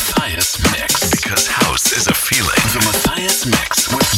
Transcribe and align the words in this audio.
Matthias 0.00 0.58
Mix. 0.72 1.10
Because 1.10 1.46
house 1.46 1.92
is 1.92 2.06
a 2.06 2.14
feeling. 2.14 2.56
The 2.72 2.80
Matthias 2.86 3.44
Mix 3.44 3.92
with 3.94 4.09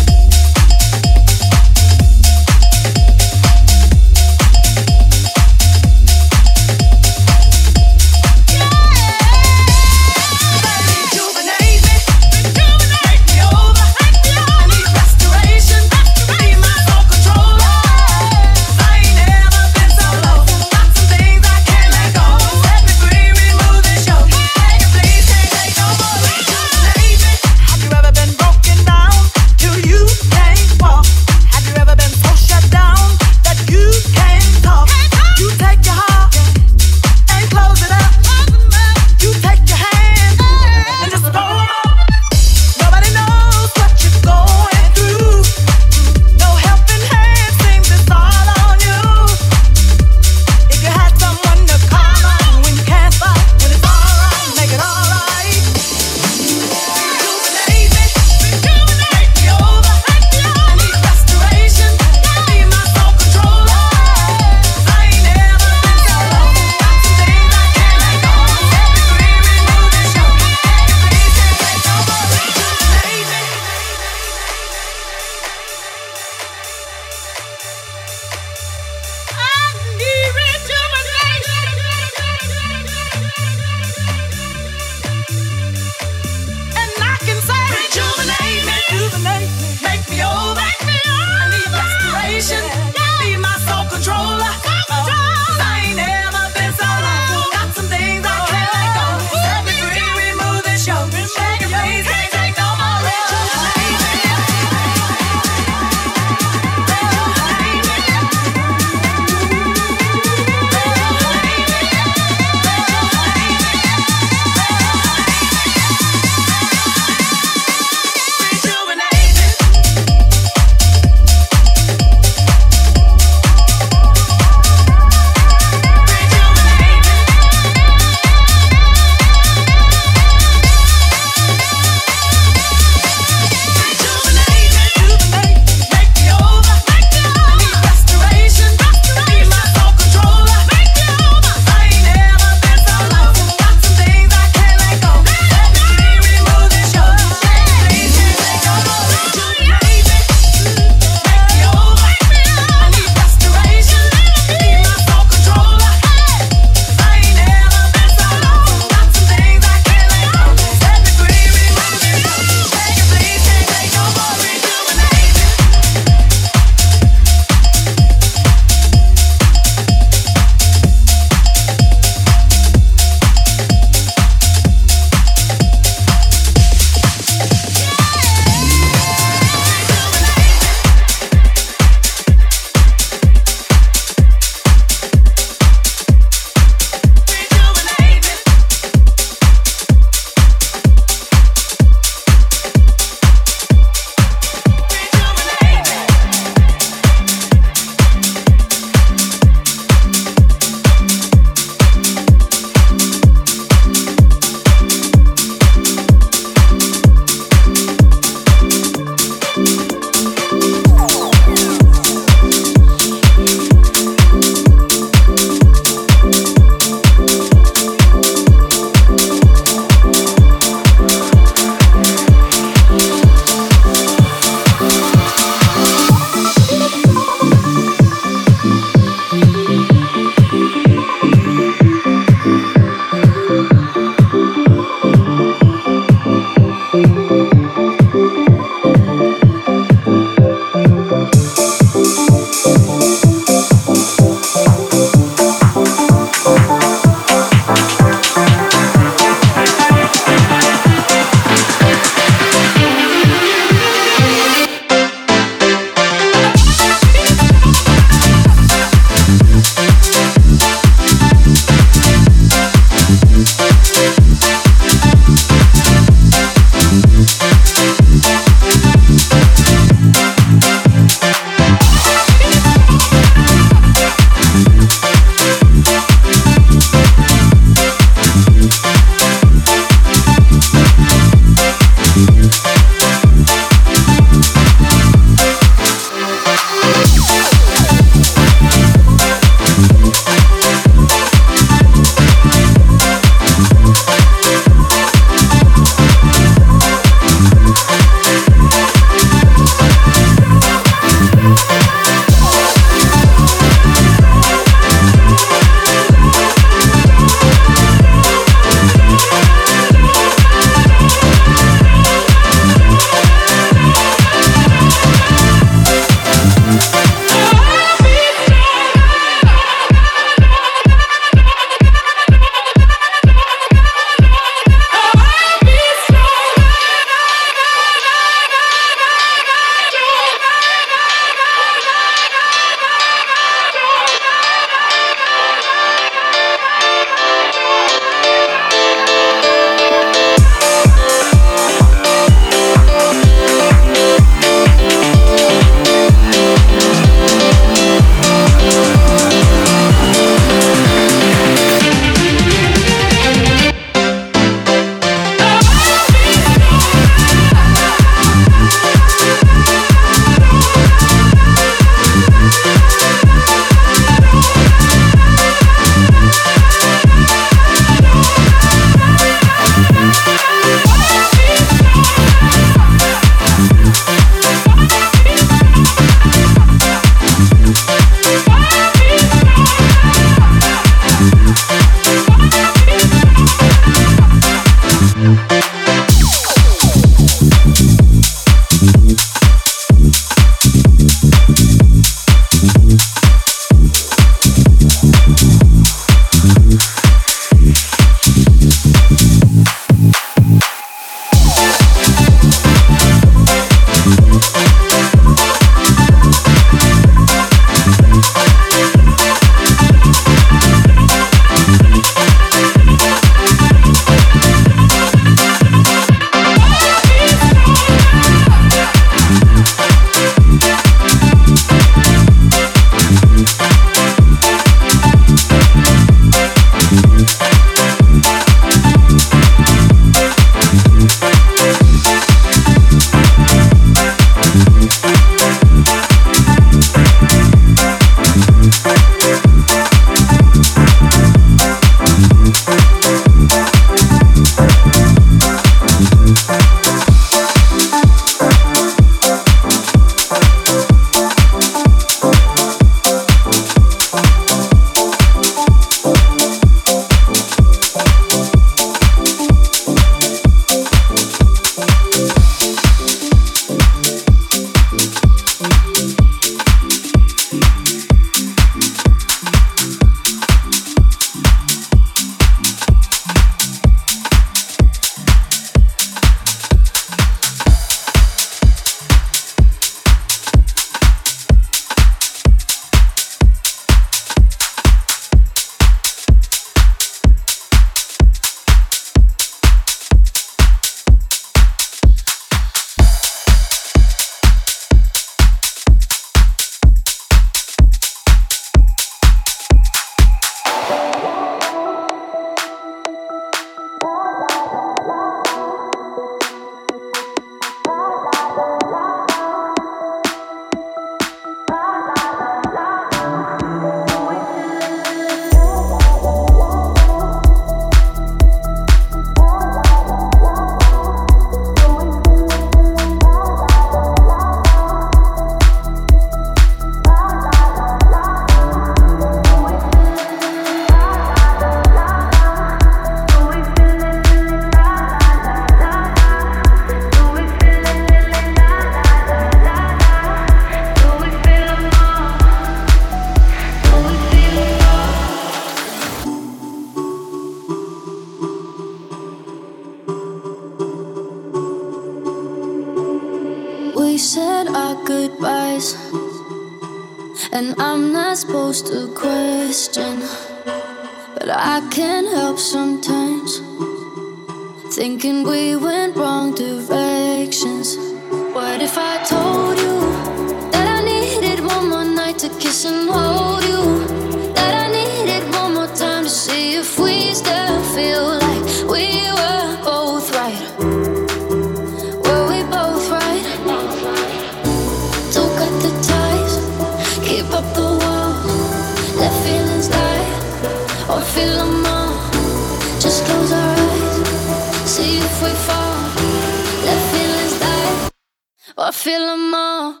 feel 599.03 599.25
them 599.25 599.51
all. 599.55 600.00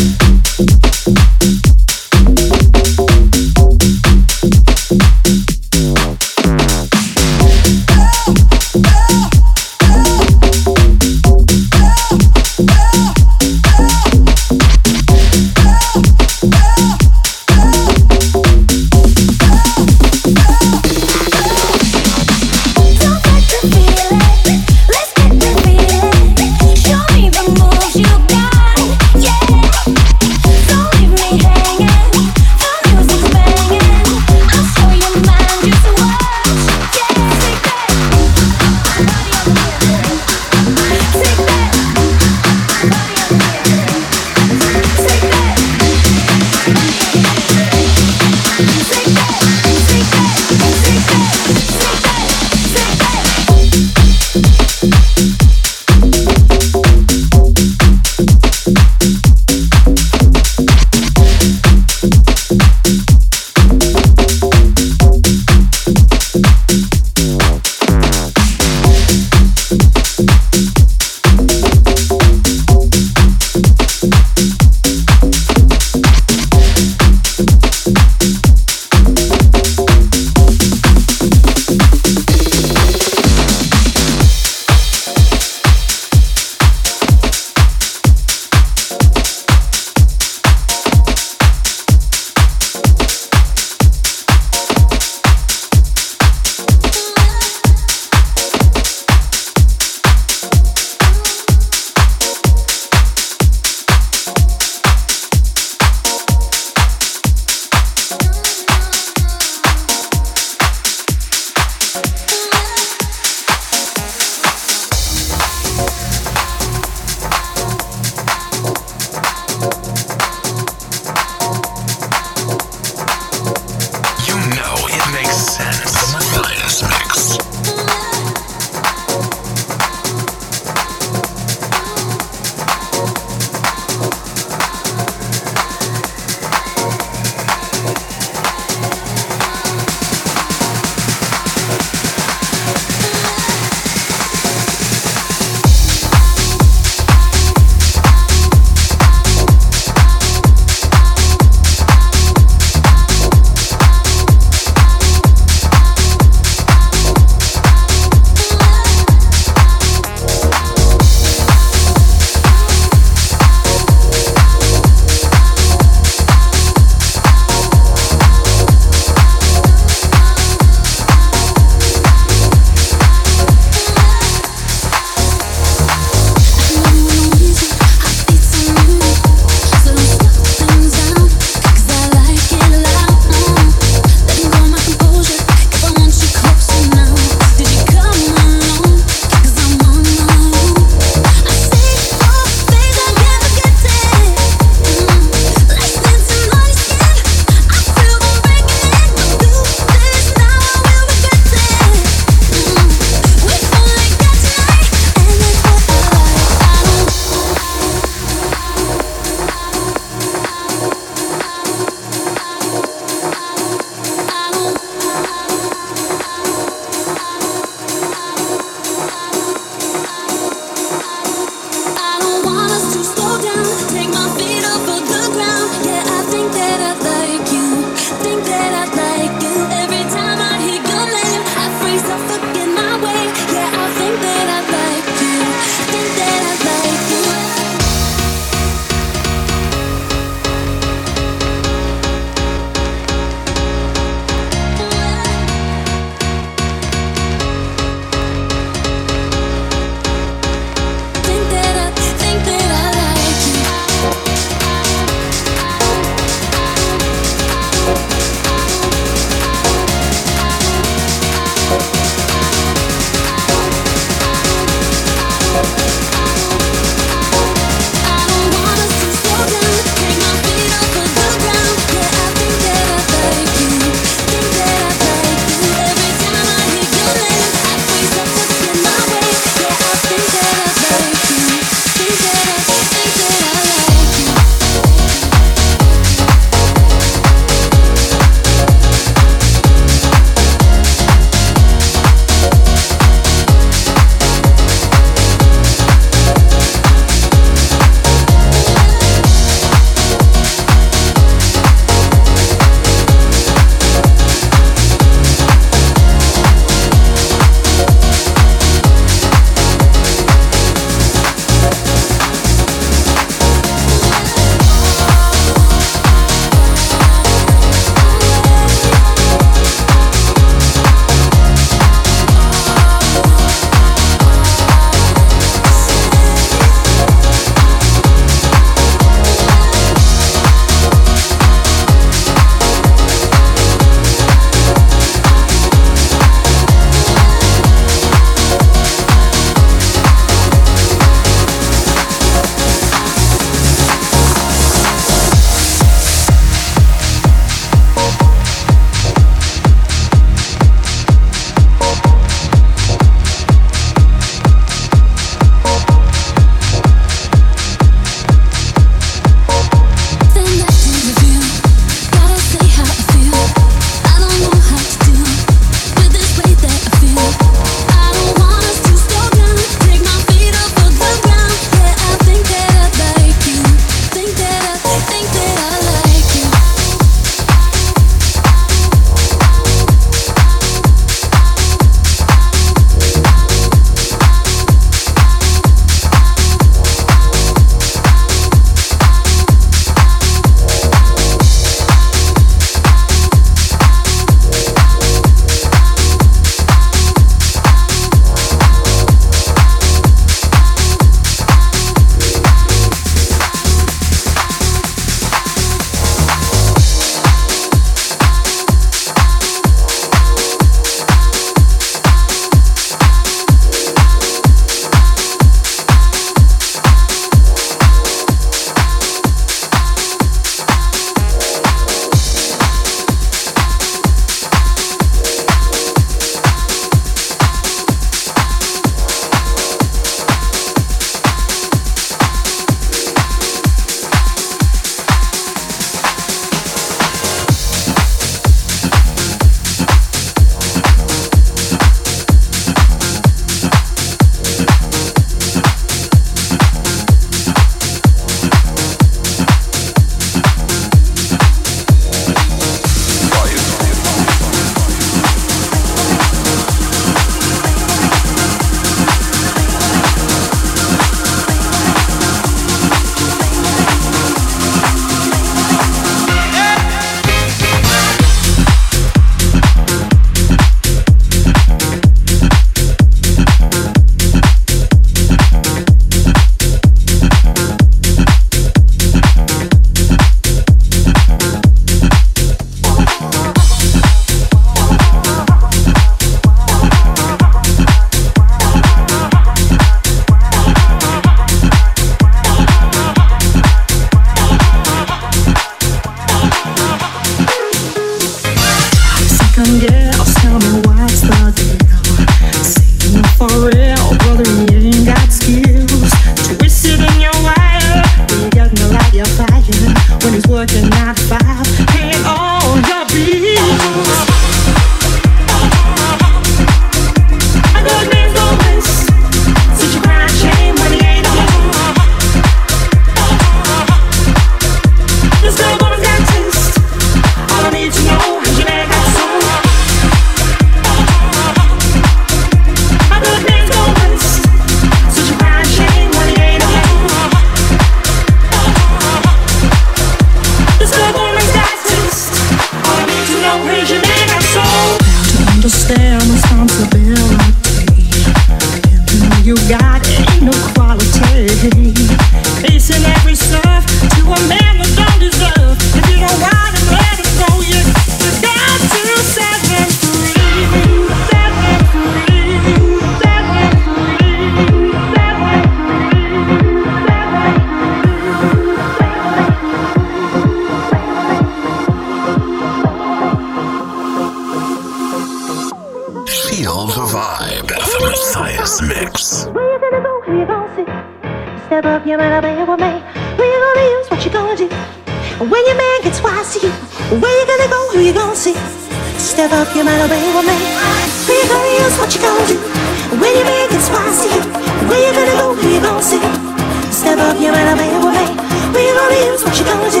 what 599.52 599.60
you 599.60 599.66
gonna 599.66 599.90
do? 599.90 600.00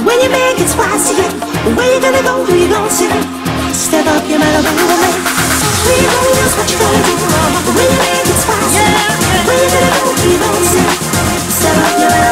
When 0.00 0.18
you 0.22 0.30
make 0.30 0.58
it 0.58 0.66
spicy, 0.66 1.20
where 1.76 1.92
you 1.92 2.00
gonna 2.00 2.22
go? 2.22 2.42
Who 2.42 2.56
you 2.56 2.68
gonna 2.72 2.88
see? 2.88 3.12
Step 3.76 4.06
up, 4.06 4.24
you 4.24 4.38
matter 4.38 4.64
what 4.64 4.72
you 4.72 4.86
make. 4.88 5.20
Where 5.84 6.00
you 6.00 6.08
gonna 6.08 6.32
dance? 6.32 6.56
What 6.56 6.72
you 6.72 6.78
gonna 6.80 7.04
do? 7.04 7.12
When 7.76 7.84
you 7.84 7.98
make 8.00 8.32
it 8.32 8.38
spicy, 8.40 8.88
where 9.44 9.60
you 9.60 9.68
gonna 9.68 9.92
go? 9.92 10.04
Who 10.16 10.30
you 10.32 10.38
gonna 10.40 10.64
see? 10.72 10.88
Step 11.52 11.76
up, 11.76 12.00
you 12.00 12.08
matter. 12.08 12.31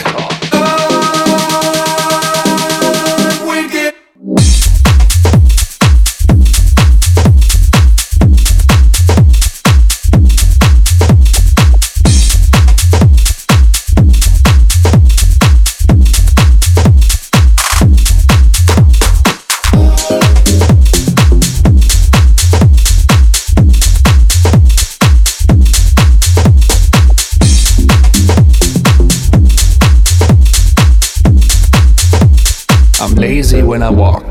Lazy 33.41 33.63
when 33.63 33.81
I 33.81 33.89
walk. 33.89 34.30